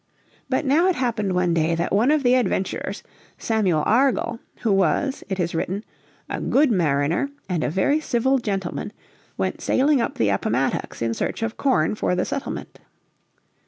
[0.49, 3.03] But now it happened one day that one of the adventurers,
[3.37, 5.85] Samuel Argall, who was, it is written,
[6.27, 8.93] "a good Marriner, and a very civil gentleman,"
[9.37, 12.79] went sailing up the Appomattox in search of corn for the settlement.